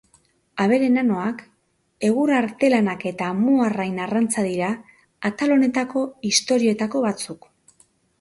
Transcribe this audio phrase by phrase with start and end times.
[0.63, 1.41] Abere nanoak,
[2.07, 4.71] egur artelanak eta amuarrain arrantza dira
[5.31, 7.47] atal honetako historioetako batzuk.